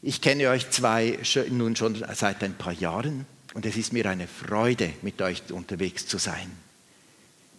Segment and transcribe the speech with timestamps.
[0.00, 1.18] Ich kenne euch zwei
[1.50, 6.06] nun schon seit ein paar Jahren und es ist mir eine Freude, mit euch unterwegs
[6.06, 6.50] zu sein.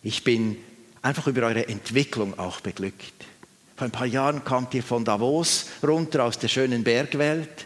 [0.04, 0.56] Ich bin
[1.02, 3.14] einfach über eure Entwicklung auch beglückt.
[3.76, 7.66] Vor ein paar Jahren kamt ihr von Davos runter aus der schönen Bergwelt.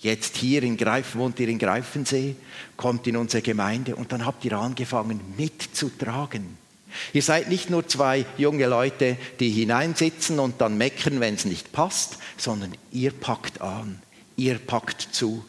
[0.00, 2.36] Jetzt hier in Greifen, wohnt ihr in Greifensee,
[2.76, 6.58] kommt in unsere Gemeinde und dann habt ihr angefangen mitzutragen.
[7.14, 11.72] Ihr seid nicht nur zwei junge Leute, die hineinsitzen und dann meckern, wenn es nicht
[11.72, 14.00] passt, sondern ihr packt an,
[14.40, 15.44] ihr packt zu,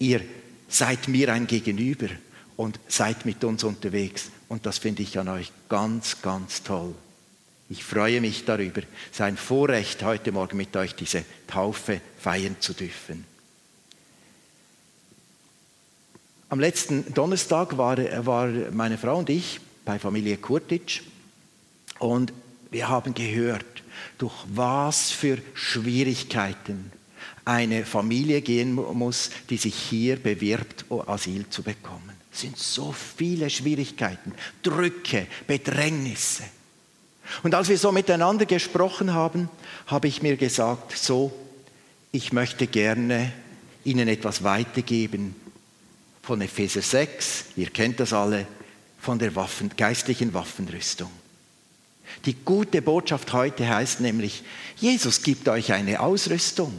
[0.00, 0.20] ihr
[0.68, 2.08] seid mir ein Gegenüber
[2.56, 4.30] und seid mit uns unterwegs.
[4.48, 6.92] Und das finde ich an euch ganz, ganz toll.
[7.68, 8.82] Ich freue mich darüber.
[9.10, 13.24] Es ist ein Vorrecht, heute Morgen mit euch diese Taufe feiern zu dürfen.
[16.48, 21.02] Am letzten Donnerstag war, war meine Frau und ich bei Familie Kurtic
[22.00, 22.32] und
[22.72, 23.82] wir haben gehört,
[24.18, 26.90] durch was für Schwierigkeiten
[27.46, 32.10] eine Familie gehen muss, die sich hier bewirbt, Asyl zu bekommen.
[32.32, 36.42] Es sind so viele Schwierigkeiten, Drücke, Bedrängnisse.
[37.42, 39.48] Und als wir so miteinander gesprochen haben,
[39.86, 41.32] habe ich mir gesagt, so,
[42.12, 43.32] ich möchte gerne
[43.84, 45.36] Ihnen etwas weitergeben
[46.22, 48.46] von Epheser 6, ihr kennt das alle,
[48.98, 51.10] von der Waffen, geistlichen Waffenrüstung.
[52.24, 54.42] Die gute Botschaft heute heißt nämlich,
[54.76, 56.76] Jesus gibt euch eine Ausrüstung.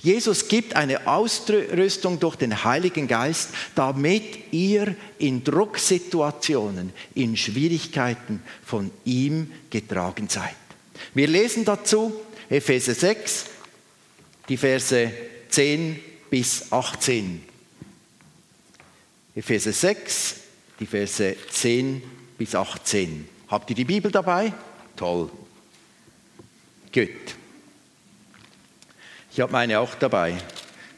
[0.00, 8.92] Jesus gibt eine Ausrüstung durch den Heiligen Geist, damit ihr in Drucksituationen, in Schwierigkeiten von
[9.04, 10.54] ihm getragen seid.
[11.14, 12.12] Wir lesen dazu
[12.48, 13.46] Epheser 6,
[14.48, 15.10] die Verse
[15.48, 17.44] 10 bis 18.
[19.34, 20.36] Epheser 6,
[20.78, 22.02] die Verse 10
[22.38, 23.28] bis 18.
[23.48, 24.52] Habt ihr die Bibel dabei?
[24.96, 25.30] Toll.
[26.92, 27.08] Gut.
[29.38, 30.36] Ich habe meine auch dabei.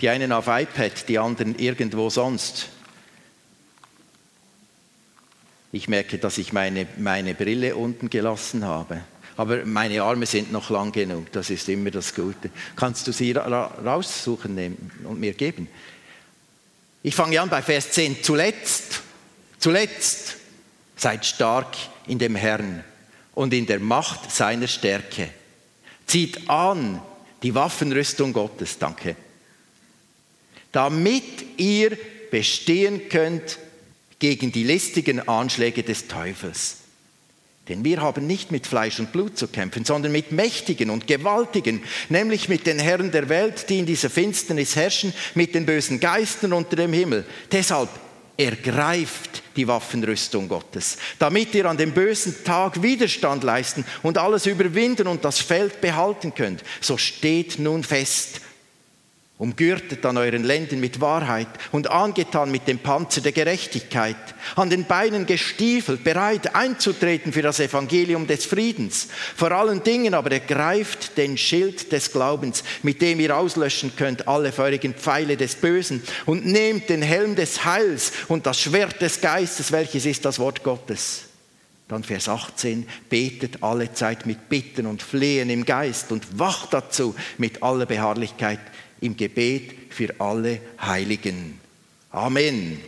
[0.00, 2.68] Die einen auf iPad, die anderen irgendwo sonst.
[5.72, 9.02] Ich merke, dass ich meine, meine Brille unten gelassen habe.
[9.36, 12.48] Aber meine Arme sind noch lang genug, das ist immer das Gute.
[12.76, 15.68] Kannst du sie ra raussuchen und mir geben?
[17.02, 18.22] Ich fange an bei Vers 10.
[18.22, 19.02] Zuletzt,
[19.58, 20.36] zuletzt
[20.96, 21.76] seid stark
[22.06, 22.84] in dem Herrn
[23.34, 25.28] und in der Macht seiner Stärke.
[26.06, 27.02] Zieht an
[27.42, 29.16] die Waffenrüstung Gottes, danke.
[30.72, 31.24] Damit
[31.56, 31.96] ihr
[32.30, 33.58] bestehen könnt
[34.18, 36.76] gegen die listigen Anschläge des Teufels.
[37.68, 41.82] Denn wir haben nicht mit Fleisch und Blut zu kämpfen, sondern mit Mächtigen und Gewaltigen,
[42.08, 46.52] nämlich mit den Herren der Welt, die in dieser Finsternis herrschen, mit den bösen Geistern
[46.52, 47.24] unter dem Himmel.
[47.52, 47.88] Deshalb
[48.36, 55.06] ergreift die Waffenrüstung Gottes, damit ihr an dem bösen Tag Widerstand leisten und alles überwinden
[55.06, 56.64] und das Feld behalten könnt.
[56.80, 58.40] So steht nun fest
[59.40, 64.14] umgürtet an euren Lenden mit Wahrheit und angetan mit dem Panzer der Gerechtigkeit,
[64.54, 69.08] an den Beinen gestiefelt, bereit einzutreten für das Evangelium des Friedens.
[69.34, 74.52] Vor allen Dingen aber ergreift den Schild des Glaubens, mit dem ihr auslöschen könnt alle
[74.52, 79.72] feurigen Pfeile des Bösen und nehmt den Helm des Heils und das Schwert des Geistes,
[79.72, 81.30] welches ist das Wort Gottes.
[81.88, 87.16] Dann Vers 18, betet alle Zeit mit Bitten und Flehen im Geist und wacht dazu
[87.38, 88.60] mit aller Beharrlichkeit
[89.00, 91.60] im Gebet für alle Heiligen.
[92.10, 92.80] Amen.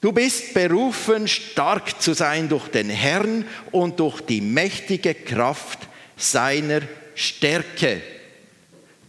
[0.00, 5.78] Du bist berufen, stark zu sein durch den Herrn und durch die mächtige Kraft
[6.16, 6.82] seiner
[7.14, 8.02] Stärke.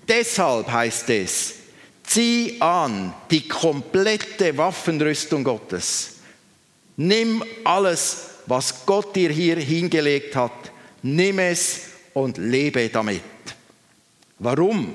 [0.07, 1.55] Deshalb heißt es,
[2.03, 6.13] zieh an die komplette Waffenrüstung Gottes.
[6.97, 10.71] Nimm alles, was Gott dir hier hingelegt hat,
[11.01, 11.81] nimm es
[12.13, 13.34] und lebe damit.
[14.39, 14.93] Warum?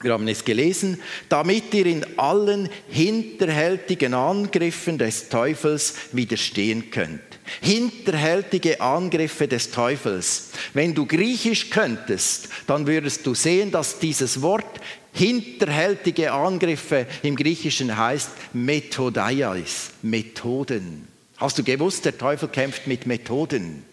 [0.00, 7.22] Wir haben es gelesen, damit ihr in allen hinterhältigen Angriffen des Teufels widerstehen könnt.
[7.62, 10.50] Hinterhältige Angriffe des Teufels.
[10.74, 14.80] Wenn du Griechisch könntest, dann würdest du sehen, dass dieses Wort
[15.14, 21.08] hinterhältige Angriffe im Griechischen heißt Methodaiais, Methoden.
[21.38, 23.84] Hast du gewusst, der Teufel kämpft mit Methoden.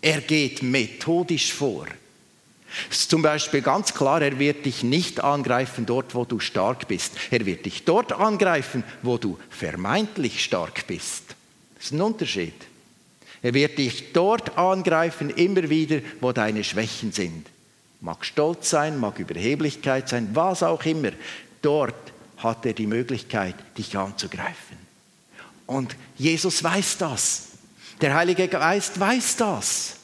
[0.00, 1.86] Er geht methodisch vor.
[2.90, 6.86] Es ist zum Beispiel ganz klar, er wird dich nicht angreifen dort, wo du stark
[6.88, 7.12] bist.
[7.30, 11.24] Er wird dich dort angreifen, wo du vermeintlich stark bist.
[11.76, 12.54] Das ist ein Unterschied.
[13.42, 17.46] Er wird dich dort angreifen, immer wieder, wo deine Schwächen sind.
[18.00, 21.12] Mag Stolz sein, mag Überheblichkeit sein, was auch immer.
[21.62, 24.76] Dort hat er die Möglichkeit, dich anzugreifen.
[25.66, 27.48] Und Jesus weiß das.
[28.00, 29.97] Der Heilige Geist weiß das.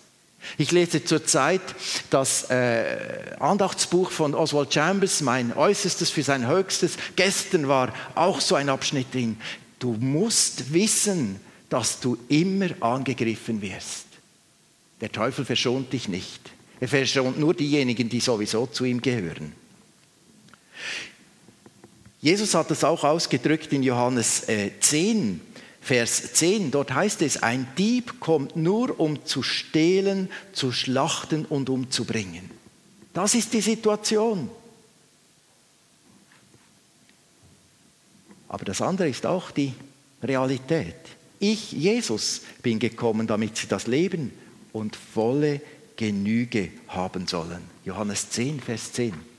[0.59, 1.63] Ich lese zurzeit
[2.11, 6.97] das äh, Andachtsbuch von Oswald Chambers, mein Äußerstes für sein Höchstes.
[7.17, 9.37] Gestern war auch so ein Abschnitt drin.
[9.79, 14.07] Du musst wissen, dass du immer angegriffen wirst.
[15.01, 16.41] Der Teufel verschont dich nicht.
[16.81, 19.53] Er verschont nur diejenigen, die sowieso zu ihm gehören.
[22.21, 24.47] Jesus hat es auch ausgedrückt in Johannes
[24.81, 25.54] 10, äh,
[25.85, 26.71] Vers 10.
[26.71, 32.51] Dort heißt es, ein Dieb kommt nur, um zu stehlen, zu schlachten und umzubringen.
[33.13, 34.49] Das ist die Situation.
[38.49, 39.75] Aber das andere ist auch die
[40.23, 40.97] Realität.
[41.39, 44.33] Ich, Jesus, bin gekommen, damit sie das Leben
[44.73, 45.61] und volle
[45.97, 47.61] Genüge haben sollen.
[47.85, 49.34] Johannes 10, Vers 10.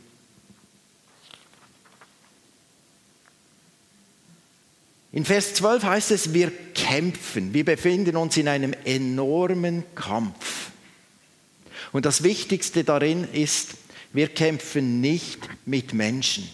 [5.16, 10.72] In Vers 12 heißt es, wir kämpfen, wir befinden uns in einem enormen Kampf.
[11.94, 13.76] Und das Wichtigste darin ist,
[14.12, 16.50] wir kämpfen nicht mit Menschen.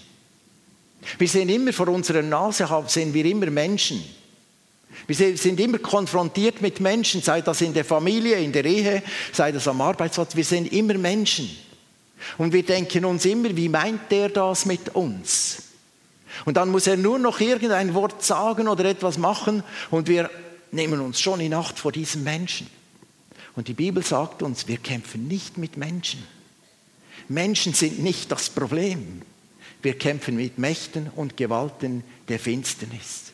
[1.18, 4.04] Wir sehen immer vor unserer Nase, sehen wir immer Menschen.
[5.08, 9.02] Wir sind immer konfrontiert mit Menschen, sei das in der Familie, in der Ehe,
[9.34, 10.36] sei das am Arbeitsplatz.
[10.36, 11.50] Wir sind immer Menschen.
[12.38, 15.71] Und wir denken uns immer, wie meint der das mit uns?
[16.46, 20.30] Und dann muss er nur noch irgendein Wort sagen oder etwas machen und wir
[20.72, 22.68] nehmen uns schon in Acht vor diesem Menschen.
[23.56, 26.24] Und die Bibel sagt uns, wir kämpfen nicht mit Menschen.
[27.28, 29.22] Menschen sind nicht das Problem.
[29.82, 33.32] Wir kämpfen mit Mächten und Gewalten der Finsternis.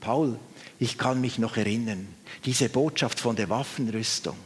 [0.00, 0.38] Paul,
[0.78, 2.08] ich kann mich noch erinnern,
[2.44, 4.36] diese Botschaft von der Waffenrüstung.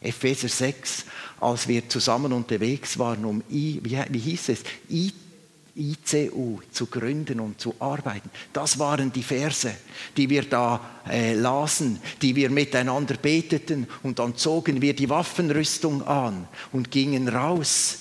[0.00, 1.04] Epheser 6,
[1.40, 4.60] als wir zusammen unterwegs waren, um, I, wie, wie hieß es,
[4.90, 5.12] I,
[5.76, 8.30] ICU zu gründen und zu arbeiten.
[8.52, 9.74] Das waren die Verse,
[10.16, 16.02] die wir da äh, lasen, die wir miteinander beteten und dann zogen wir die Waffenrüstung
[16.06, 17.98] an und gingen raus.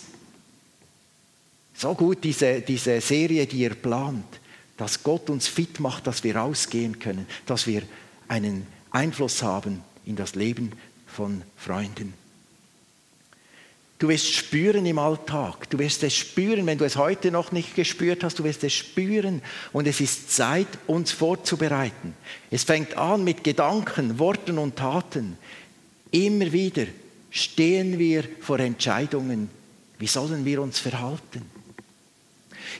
[1.73, 4.39] So gut diese, diese Serie, die ihr plant,
[4.77, 7.81] dass Gott uns fit macht, dass wir rausgehen können, dass wir
[8.27, 10.71] einen Einfluss haben in das Leben
[11.07, 12.13] von Freunden.
[14.03, 15.69] Du wirst spüren im Alltag.
[15.69, 18.37] Du wirst es spüren, wenn du es heute noch nicht gespürt hast.
[18.37, 19.41] Du wirst es spüren.
[19.71, 22.13] Und es ist Zeit, uns vorzubereiten.
[22.51, 25.37] Es fängt an mit Gedanken, Worten und Taten.
[26.11, 26.83] Immer wieder
[27.31, 29.49] stehen wir vor Entscheidungen.
[29.99, 31.49] Wie sollen wir uns verhalten?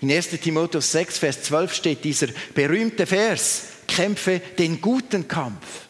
[0.02, 5.88] In 1 Timotheus 6, Vers 12 steht dieser berühmte Vers, kämpfe den guten Kampf.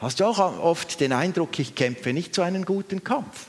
[0.00, 3.46] Hast du auch oft den Eindruck, ich kämpfe nicht so einen guten Kampf?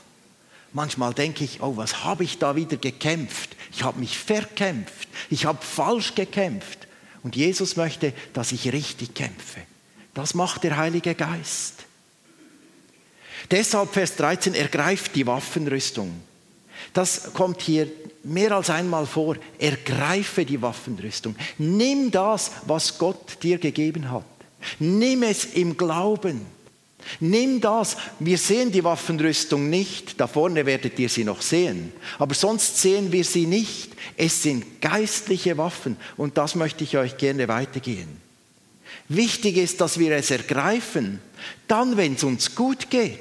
[0.72, 3.56] Manchmal denke ich, oh, was habe ich da wieder gekämpft?
[3.72, 5.08] Ich habe mich verkämpft.
[5.28, 6.86] Ich habe falsch gekämpft.
[7.22, 9.60] Und Jesus möchte, dass ich richtig kämpfe.
[10.14, 11.84] Das macht der Heilige Geist.
[13.50, 16.22] Deshalb Vers 13, ergreift die Waffenrüstung.
[16.92, 17.88] Das kommt hier
[18.22, 19.36] mehr als einmal vor.
[19.58, 21.34] Ergreife die Waffenrüstung.
[21.58, 24.24] Nimm das, was Gott dir gegeben hat.
[24.78, 26.46] Nimm es im Glauben.
[27.18, 27.96] Nimm das.
[28.18, 30.20] Wir sehen die Waffenrüstung nicht.
[30.20, 31.92] Da vorne werdet ihr sie noch sehen.
[32.18, 33.92] Aber sonst sehen wir sie nicht.
[34.16, 35.96] Es sind geistliche Waffen.
[36.16, 38.08] Und das möchte ich euch gerne weitergehen.
[39.08, 41.20] Wichtig ist, dass wir es ergreifen.
[41.66, 43.18] Dann, wenn es uns gut geht.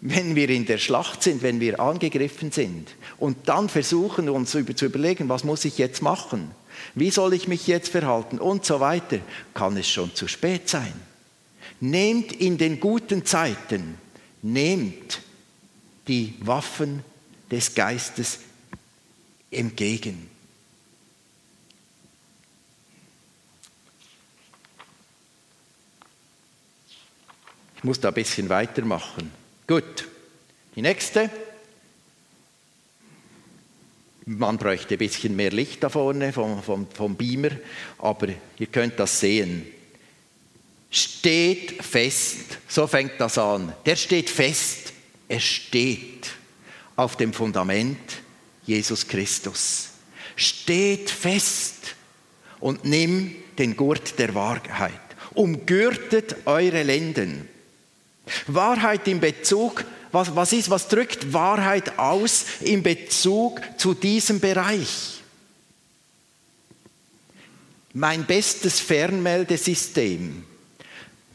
[0.00, 2.88] Wenn wir in der Schlacht sind, wenn wir angegriffen sind.
[3.18, 6.50] Und dann versuchen, uns zu überlegen, was muss ich jetzt machen?
[6.94, 8.38] Wie soll ich mich jetzt verhalten?
[8.38, 9.18] Und so weiter.
[9.54, 10.92] Kann es schon zu spät sein.
[11.80, 13.98] Nehmt in den guten Zeiten,
[14.42, 15.20] nehmt
[16.08, 17.02] die Waffen
[17.50, 18.40] des Geistes
[19.50, 20.30] entgegen.
[27.76, 29.30] Ich muss da ein bisschen weitermachen.
[29.66, 30.08] Gut,
[30.74, 31.30] die nächste.
[34.24, 37.50] Man bräuchte ein bisschen mehr Licht da vorne vom, vom, vom Beamer,
[37.98, 39.66] aber ihr könnt das sehen
[40.96, 42.58] steht fest.
[42.68, 43.72] So fängt das an.
[43.84, 44.92] Der steht fest.
[45.28, 46.30] Er steht
[46.96, 47.98] auf dem Fundament
[48.64, 49.90] Jesus Christus.
[50.36, 51.94] Steht fest
[52.60, 54.92] und nimm den Gurt der Wahrheit.
[55.34, 57.48] Umgürtet eure Lenden.
[58.46, 65.20] Wahrheit in Bezug, was, was ist, was drückt Wahrheit aus in Bezug zu diesem Bereich?
[67.92, 70.44] Mein bestes Fernmeldesystem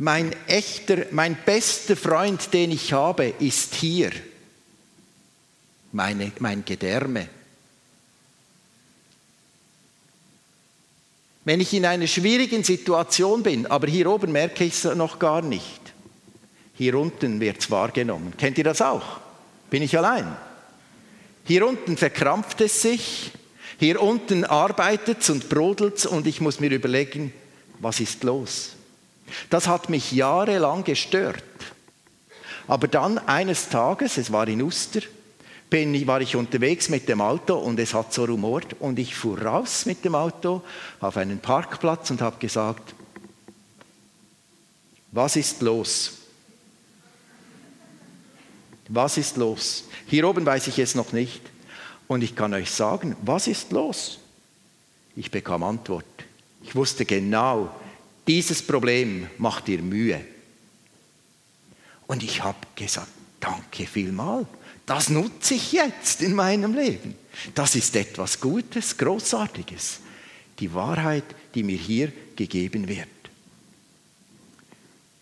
[0.02, 4.10] mein echter, mein bester Freund, den ich habe, ist hier.
[5.92, 7.30] Meine, mein Gedärme.
[11.46, 15.44] Wenn ich in einer schwierigen Situation bin, aber hier oben merke ich es noch gar
[15.44, 15.82] nicht.
[16.74, 18.34] Hier unten wird es wahrgenommen.
[18.40, 19.20] Kennt ihr das auch?
[19.70, 20.36] Bin ich allein?
[21.46, 23.34] Hier unten verkrampft es sich,
[23.80, 27.32] hier unten arbeitet es und brodelt es und ich muss mir überlegen,
[27.80, 28.78] was ist los?
[29.50, 31.44] Das hat mich jahrelang gestört.
[32.68, 35.02] Aber dann eines Tages, es war in Uster,
[35.70, 39.42] bin, war ich unterwegs mit dem Auto und es hat so rumort und ich fuhr
[39.42, 40.62] raus mit dem Auto
[41.00, 42.94] auf einen Parkplatz und habe gesagt,
[45.12, 46.18] was ist los?
[48.90, 49.86] Was ist los?
[50.08, 51.42] Hier oben weiß ich es noch nicht.
[52.08, 54.20] Und ich kann euch sagen, was ist los?
[55.16, 56.06] Ich bekam Antwort.
[56.62, 57.74] Ich wusste genau,
[58.28, 60.24] dieses Problem macht dir Mühe.
[62.08, 63.08] Und ich habe gesagt,
[63.40, 64.46] danke vielmal.
[64.86, 67.16] Das nutze ich jetzt in meinem Leben.
[67.56, 70.00] Das ist etwas Gutes, Großartiges.
[70.60, 71.24] Die Wahrheit,
[71.56, 73.08] die mir hier gegeben wird.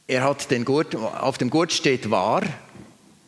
[0.07, 2.41] Er hat den Gurt, auf dem Gurt steht wahr,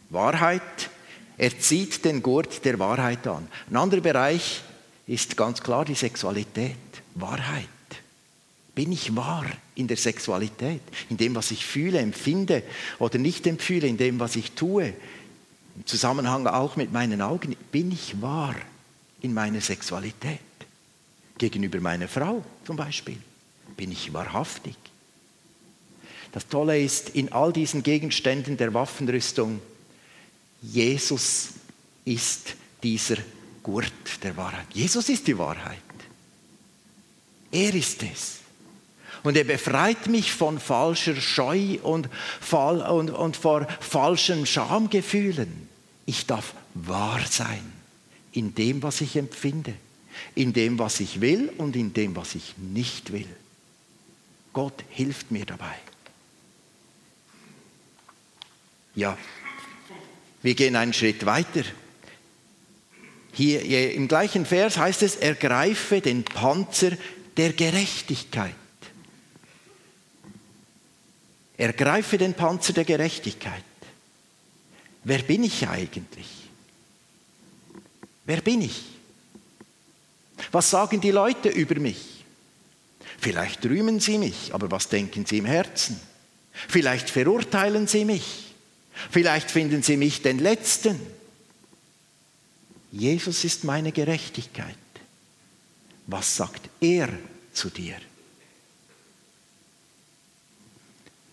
[0.10, 0.90] Wahrheit.
[1.38, 3.48] Er zieht den Gurt der Wahrheit an.
[3.70, 4.64] Ein anderer Bereich
[5.06, 6.78] ist ganz klar die Sexualität,
[7.16, 7.68] Wahrheit.
[8.74, 12.64] Bin ich wahr in der Sexualität, in dem, was ich fühle, empfinde
[13.00, 14.94] oder nicht empfühle, in dem, was ich tue?
[15.76, 18.56] Im Zusammenhang auch mit meinen Augen, bin ich wahr
[19.22, 20.40] in meiner Sexualität?
[21.38, 23.18] Gegenüber meiner Frau zum Beispiel.
[23.76, 24.76] Bin ich wahrhaftig?
[26.32, 29.60] Das Tolle ist, in all diesen Gegenständen der Waffenrüstung
[30.62, 31.50] Jesus
[32.06, 33.18] ist dieser
[33.64, 34.68] Gurt der Wahrheit.
[34.74, 35.80] Jesus ist die Wahrheit.
[37.52, 38.41] Er ist es.
[39.24, 42.10] Und er befreit mich von falscher Scheu und,
[42.52, 45.70] und, und vor falschen Schamgefühlen.
[46.06, 47.72] Ich darf wahr sein
[48.32, 49.74] in dem, was ich empfinde,
[50.36, 53.28] in dem, was ich will und in dem, was ich nicht will.
[54.54, 55.76] Gott hilft mir dabei.
[58.96, 59.18] Ja,
[60.42, 61.64] wir gehen einen Schritt weiter.
[63.34, 66.92] Hier im gleichen Vers heißt es, ergreife den Panzer
[67.38, 68.56] der Gerechtigkeit.
[71.62, 73.64] Ergreife den Panzer der Gerechtigkeit.
[75.04, 76.26] Wer bin ich eigentlich?
[78.26, 78.82] Wer bin ich?
[80.52, 82.26] Was sagen die Leute über mich?
[83.20, 86.00] Vielleicht rühmen sie mich, aber was denken sie im Herzen?
[86.52, 88.56] Vielleicht verurteilen sie mich.
[89.12, 91.00] Vielleicht finden sie mich den Letzten.
[92.92, 94.76] Jesus ist meine Gerechtigkeit.
[96.08, 97.08] Was sagt er
[97.54, 97.98] zu dir?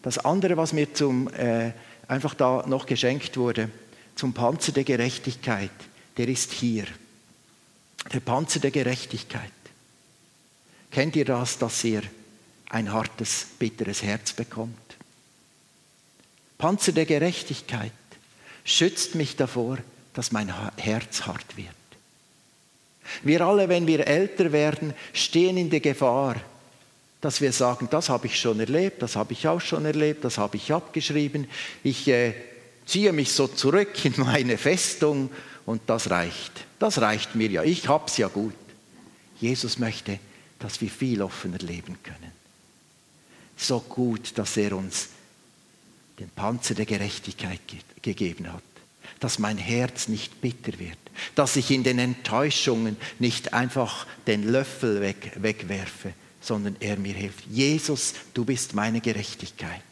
[0.03, 1.73] Das andere, was mir zum, äh,
[2.07, 3.71] einfach da noch geschenkt wurde,
[4.15, 5.71] zum Panzer der Gerechtigkeit,
[6.17, 6.85] der ist hier.
[8.13, 9.53] Der Panzer der Gerechtigkeit.
[10.91, 12.03] Kennt ihr das, dass ihr
[12.71, 14.75] ein hartes, bitteres Herz bekommt?
[16.57, 17.93] Panzer der Gerechtigkeit
[18.65, 19.79] schützt mich davor,
[20.15, 21.69] dass mein Herz hart wird.
[23.23, 26.37] Wir alle, wenn wir älter werden, stehen in der Gefahr,
[27.21, 30.39] dass wir sagen, das habe ich schon erlebt, das habe ich auch schon erlebt, das
[30.39, 31.49] habe ich abgeschrieben.
[31.83, 32.35] Ich äh,
[32.87, 35.31] ziehe mich so zurück in meine Festung
[35.67, 36.53] und das reicht.
[36.79, 37.63] Das reicht mir ja.
[37.65, 38.55] Ich habe es ja gut.
[39.41, 40.19] Jesus möchte,
[40.59, 42.33] dass wir viel offener leben können.
[43.57, 45.09] So gut, dass er uns
[46.19, 48.63] den Panzer der Gerechtigkeit ge gegeben hat.
[49.19, 50.99] Dass mein Herz nicht bitter wird.
[51.35, 56.13] Dass ich in den Enttäuschungen nicht einfach den Löffel weg, wegwerfe,
[56.49, 57.45] sondern er mir hilft.
[57.47, 59.83] Jesus, du bist meine Gerechtigkeit.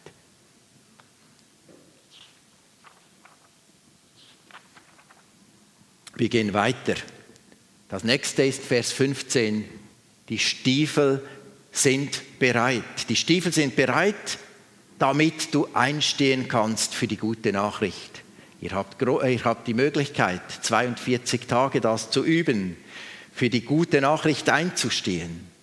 [6.16, 6.94] Wir gehen weiter.
[7.90, 9.66] Das nächste ist Vers 15.
[10.30, 11.22] Die Stiefel
[11.70, 13.08] sind bereit.
[13.10, 14.38] Die Stiefel sind bereit,
[14.98, 18.22] damit du einstehen kannst für die gute Nachricht.
[18.62, 22.78] Ihr habt, ihr habt die Möglichkeit, 42 Tage das zu üben,
[23.34, 25.54] für die gute Nachricht einzustehen.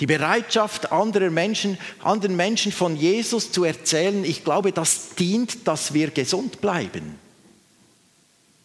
[0.00, 5.92] Die Bereitschaft anderer Menschen, anderen Menschen von Jesus zu erzählen, ich glaube, das dient, dass
[5.92, 7.18] wir gesund bleiben.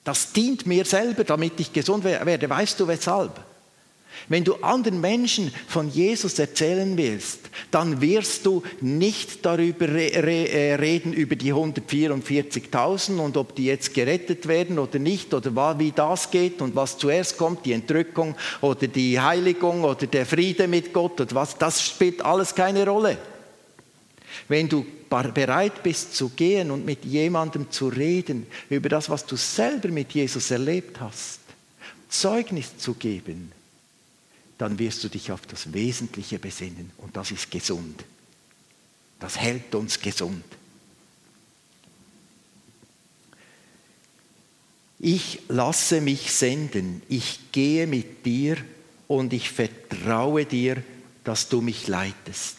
[0.05, 2.49] Das dient mir selber, damit ich gesund werde.
[2.49, 3.31] Weißt du weshalb?
[4.27, 7.39] Wenn du anderen Menschen von Jesus erzählen willst,
[7.71, 14.47] dann wirst du nicht darüber äh, reden, über die 144.000 und ob die jetzt gerettet
[14.47, 19.19] werden oder nicht oder wie das geht und was zuerst kommt, die Entrückung oder die
[19.19, 23.17] Heiligung oder der Friede mit Gott oder was, das spielt alles keine Rolle.
[24.47, 29.35] Wenn du bereit bist zu gehen und mit jemandem zu reden über das, was du
[29.35, 31.39] selber mit Jesus erlebt hast,
[32.09, 33.51] Zeugnis zu geben,
[34.57, 38.03] dann wirst du dich auf das Wesentliche besinnen und das ist gesund.
[39.19, 40.43] Das hält uns gesund.
[44.99, 48.57] Ich lasse mich senden, ich gehe mit dir
[49.07, 50.81] und ich vertraue dir,
[51.23, 52.57] dass du mich leitest.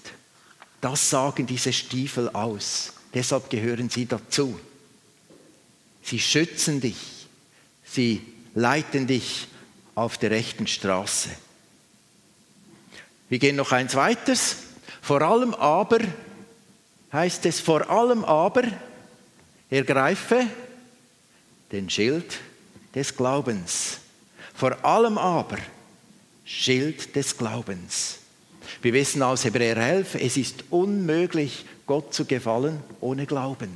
[0.81, 2.93] Das sagen diese Stiefel aus.
[3.15, 4.61] Deshalb gehören sie dazu.
[6.03, 7.26] Sie schützen dich,
[7.85, 8.21] sie
[8.55, 9.49] leiten dich
[9.95, 11.31] auf der rechten Straße.
[13.28, 14.56] Wir gehen noch eins weiters.
[15.02, 15.99] Vor allem aber,
[17.12, 18.64] heißt es, vor allem aber,
[19.71, 20.47] ergreife
[21.73, 22.38] den Schild
[22.95, 23.99] des Glaubens.
[24.54, 25.59] Vor allem aber,
[26.45, 28.18] Schild des Glaubens.
[28.83, 33.71] Wir wissen aus Hebräer 11, es ist unmöglich, Gott zu gefallen ohne Glauben.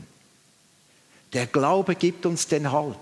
[1.33, 2.97] Der Glaube gibt uns den Halt.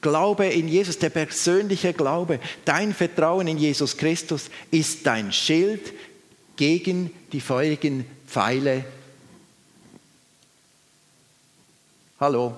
[0.00, 5.92] Glaube in Jesus, der persönliche Glaube, dein Vertrauen in Jesus Christus ist dein Schild
[6.56, 8.84] gegen die feurigen Pfeile.
[12.18, 12.54] Hallo?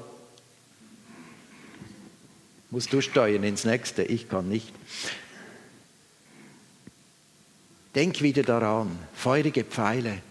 [2.71, 4.03] Musst du steuern ins nächste?
[4.03, 4.73] Ich kann nicht.
[7.95, 10.23] Denk wieder daran, feurige Pfeile.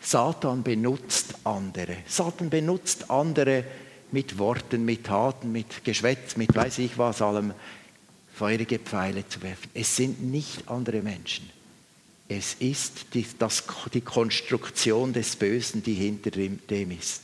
[0.00, 1.98] Satan benutzt andere.
[2.06, 3.64] Satan benutzt andere
[4.12, 7.52] mit Worten, mit Taten, mit Geschwätz, mit weiß ich was allem,
[8.34, 9.70] feurige Pfeile zu werfen.
[9.74, 11.50] Es sind nicht andere Menschen.
[12.28, 17.22] Es ist die, das, die Konstruktion des Bösen, die hinter dem, dem ist.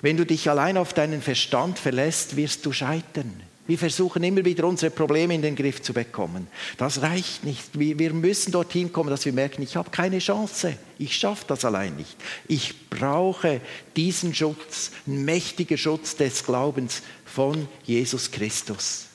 [0.00, 3.32] Wenn du dich allein auf deinen Verstand verlässt, wirst du scheitern.
[3.66, 6.48] Wir versuchen immer wieder unsere Probleme in den Griff zu bekommen.
[6.76, 7.78] Das reicht nicht.
[7.78, 10.76] Wir müssen dorthin kommen, dass wir merken, ich habe keine Chance.
[10.98, 12.14] Ich schaffe das allein nicht.
[12.46, 13.62] Ich brauche
[13.96, 19.06] diesen Schutz, einen mächtigen Schutz des Glaubens von Jesus Christus.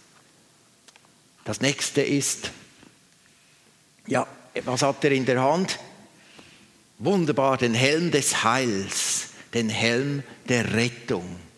[1.45, 2.51] Das nächste ist,
[4.07, 4.25] ja,
[4.65, 5.77] was hat er in der Hand?
[6.97, 11.48] Wunderbar, den Helm des Heils, den Helm der Rettung.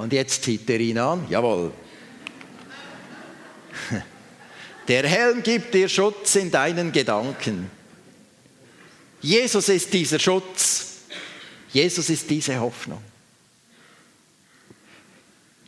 [0.00, 1.26] Und jetzt zieht er ihn an.
[1.28, 1.72] Jawohl.
[4.88, 7.70] Der Helm gibt dir Schutz in deinen Gedanken.
[9.20, 11.00] Jesus ist dieser Schutz.
[11.70, 13.02] Jesus ist diese Hoffnung.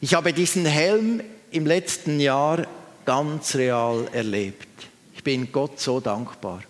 [0.00, 2.66] Ich habe diesen Helm im letzten Jahr
[3.04, 4.66] ganz real erlebt.
[5.14, 6.62] Ich bin Gott so dankbar.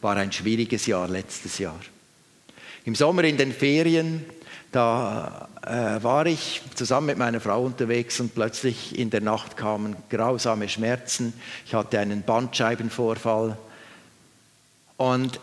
[0.00, 1.78] War ein schwieriges Jahr letztes Jahr.
[2.86, 4.24] Im Sommer in den Ferien
[4.72, 9.96] da äh, war ich zusammen mit meiner Frau unterwegs und plötzlich in der Nacht kamen
[10.08, 11.32] grausame Schmerzen.
[11.66, 13.58] Ich hatte einen Bandscheibenvorfall
[14.96, 15.40] und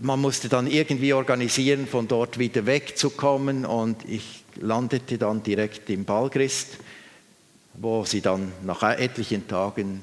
[0.00, 6.04] man musste dann irgendwie organisieren, von dort wieder wegzukommen und ich landete dann direkt im
[6.04, 6.78] Balgrist,
[7.74, 10.02] wo sie dann nach etlichen Tagen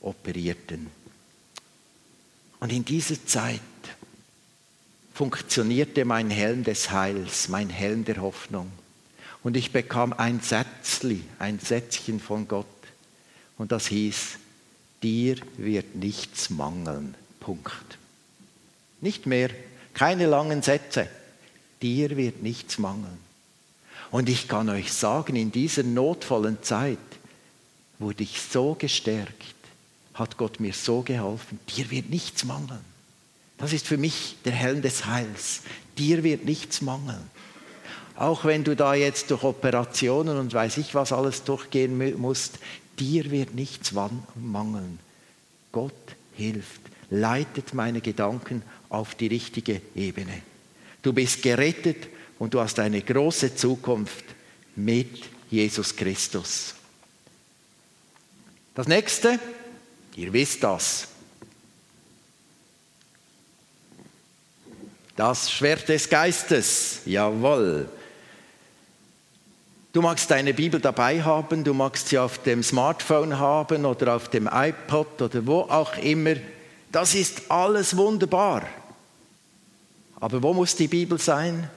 [0.00, 0.88] operierten.
[2.60, 3.60] Und in dieser Zeit
[5.14, 8.70] funktionierte mein Helm des Heils, mein Helm der Hoffnung.
[9.42, 12.66] Und ich bekam ein Sätzli, ein Sätzchen von Gott.
[13.58, 14.38] Und das hieß,
[15.02, 17.14] dir wird nichts mangeln.
[17.40, 17.98] Punkt.
[19.00, 19.50] Nicht mehr,
[19.94, 21.08] keine langen Sätze.
[21.82, 23.18] Dir wird nichts mangeln.
[24.12, 26.98] Und ich kann euch sagen, in dieser notvollen Zeit
[27.98, 29.54] wurde ich so gestärkt,
[30.14, 32.91] hat Gott mir so geholfen, dir wird nichts mangeln.
[33.62, 35.60] Das ist für mich der Helm des Heils.
[35.96, 37.30] Dir wird nichts mangeln.
[38.16, 42.58] Auch wenn du da jetzt durch Operationen und weiß ich was alles durchgehen musst,
[42.98, 44.98] dir wird nichts mangeln.
[45.70, 45.92] Gott
[46.34, 50.42] hilft, leitet meine Gedanken auf die richtige Ebene.
[51.00, 52.08] Du bist gerettet
[52.40, 54.24] und du hast eine große Zukunft
[54.74, 55.22] mit
[55.52, 56.74] Jesus Christus.
[58.74, 59.38] Das nächste,
[60.16, 61.11] ihr wisst das,
[65.16, 67.88] Das Schwert des Geistes, jawohl.
[69.92, 74.30] Du magst deine Bibel dabei haben, du magst sie auf dem Smartphone haben oder auf
[74.30, 76.36] dem iPod oder wo auch immer.
[76.90, 78.66] Das ist alles wunderbar.
[80.18, 81.68] Aber wo muss die Bibel sein?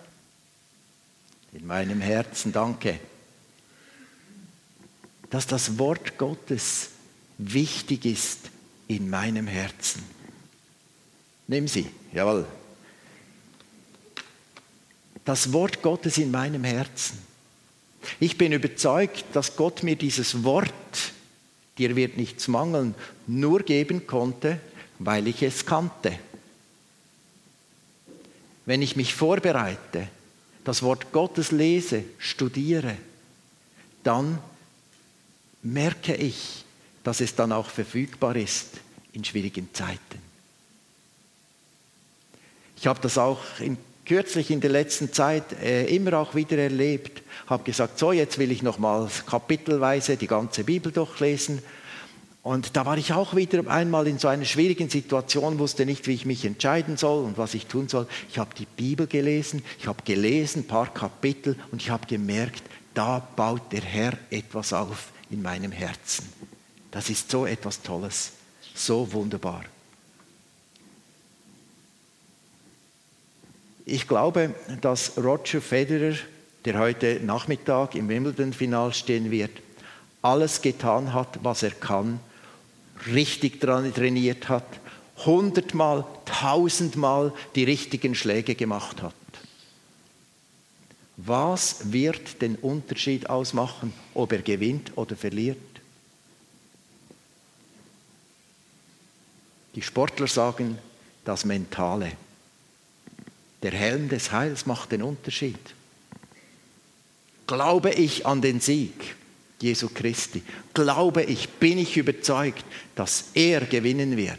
[1.52, 3.00] In meinem Herzen, danke.
[5.30, 6.92] Dass das Wort Gottes
[7.38, 8.40] wichtig ist
[8.88, 10.04] in meinem Herzen.
[11.48, 12.46] Nimm sie, jawohl
[15.26, 17.20] das Wort Gottes in meinem Herzen.
[18.20, 20.72] Ich bin überzeugt, dass Gott mir dieses Wort,
[21.78, 22.94] dir wird nichts mangeln,
[23.26, 24.60] nur geben konnte,
[25.00, 26.18] weil ich es kannte.
[28.68, 30.08] Wenn ich mich vorbereite,
[30.64, 32.98] das Wort Gottes lese, studiere,
[34.04, 34.40] dann
[35.64, 36.64] merke ich,
[37.04, 38.80] dass es dann auch verfügbar ist
[39.14, 40.22] in schwierigen Zeiten.
[42.78, 47.24] Ich habe das auch in kürzlich in der letzten Zeit äh, immer auch wieder erlebt.
[47.48, 51.62] Habe gesagt, so jetzt will ich noch mal kapitelweise die ganze Bibel durchlesen.
[52.44, 56.14] Und da war ich auch wieder einmal in so einer schwierigen Situation, wusste nicht, wie
[56.14, 58.08] ich mich entscheiden soll und was ich tun soll.
[58.30, 62.62] Ich habe die Bibel gelesen, ich habe gelesen, ein paar Kapitel und ich habe gemerkt,
[62.94, 66.26] da baut der Herr etwas auf in meinem Herzen.
[66.92, 68.34] Das ist so etwas Tolles,
[68.76, 69.64] so wunderbar.
[73.86, 76.16] Ich glaube, dass Roger Federer,
[76.66, 79.52] der heute Nachmittag im Wimbledon-Final stehen wird,
[80.24, 82.20] alles getan hat, was er kann,
[83.14, 84.66] richtig trainiert hat,
[85.24, 89.14] hundertmal, tausendmal die richtigen Schläge gemacht hat.
[91.18, 95.58] Was wird den Unterschied ausmachen, ob er gewinnt oder verliert?
[99.76, 100.80] Die Sportler sagen
[101.24, 102.14] das Mentale.
[103.66, 105.58] Der Helm des Heils macht den Unterschied.
[107.48, 109.16] Glaube ich an den Sieg
[109.60, 110.44] Jesu Christi,
[110.76, 114.38] glaube ich, bin ich überzeugt, dass er gewinnen wird.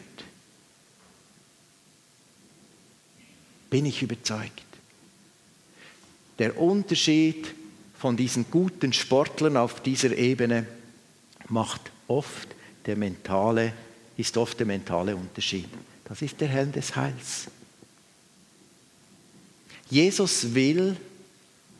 [3.68, 4.62] Bin ich überzeugt.
[6.38, 7.52] Der Unterschied
[7.98, 10.68] von diesen guten Sportlern auf dieser Ebene
[11.48, 12.46] macht oft
[12.86, 13.72] der mentale,
[14.16, 15.68] ist oft der mentale Unterschied.
[16.04, 17.48] Das ist der Helm des Heils.
[19.90, 20.96] Jesus will,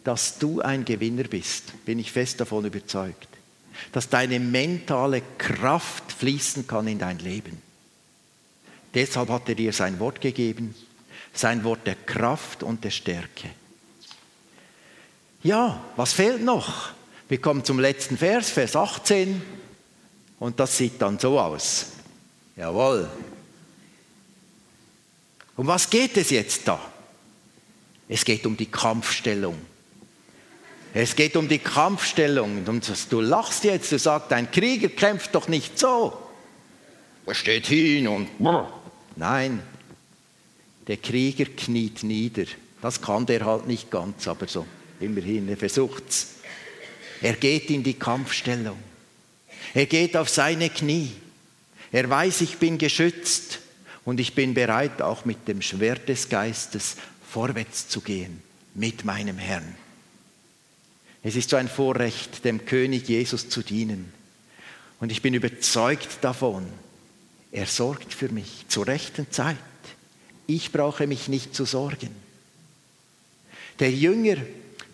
[0.04, 3.28] dass du ein Gewinner bist, bin ich fest davon überzeugt.
[3.92, 7.60] Dass deine mentale Kraft fließen kann in dein Leben.
[8.94, 10.74] Deshalb hat er dir sein Wort gegeben,
[11.34, 13.50] sein Wort der Kraft und der Stärke.
[15.42, 16.90] Ja, was fehlt noch?
[17.28, 19.42] Wir kommen zum letzten Vers, Vers 18,
[20.38, 21.86] und das sieht dann so aus.
[22.56, 23.10] Jawohl.
[25.56, 26.80] Um was geht es jetzt da?
[28.08, 29.56] Es geht um die Kampfstellung.
[30.94, 32.64] Es geht um die Kampfstellung.
[32.64, 36.16] Und du lachst jetzt, du sagst, ein Krieger kämpft doch nicht so.
[37.26, 38.28] Er steht hin und...
[39.16, 39.62] Nein,
[40.86, 42.44] der Krieger kniet nieder.
[42.80, 44.66] Das kann der halt nicht ganz, aber so
[45.00, 46.36] immerhin, er versucht's.
[47.20, 48.78] Er geht in die Kampfstellung.
[49.74, 51.12] Er geht auf seine Knie.
[51.90, 53.60] Er weiß, ich bin geschützt
[54.04, 56.96] und ich bin bereit, auch mit dem Schwert des Geistes
[57.36, 58.40] vorwärts zu gehen
[58.72, 59.74] mit meinem Herrn.
[61.22, 64.10] Es ist so ein Vorrecht, dem König Jesus zu dienen.
[65.00, 66.66] Und ich bin überzeugt davon,
[67.52, 69.58] er sorgt für mich zur rechten Zeit.
[70.46, 72.08] Ich brauche mich nicht zu sorgen.
[73.80, 74.38] Der Jünger,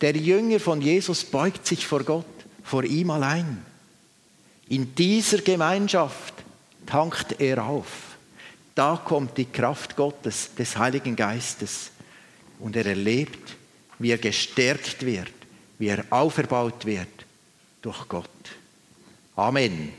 [0.00, 2.26] der Jünger von Jesus beugt sich vor Gott,
[2.64, 3.64] vor ihm allein.
[4.68, 6.34] In dieser Gemeinschaft
[6.86, 8.16] tankt er auf.
[8.74, 11.92] Da kommt die Kraft Gottes, des Heiligen Geistes
[12.62, 13.56] und er erlebt,
[13.98, 15.32] wie er gestärkt wird,
[15.78, 17.26] wie er auferbaut wird
[17.82, 18.28] durch Gott.
[19.34, 19.92] Amen.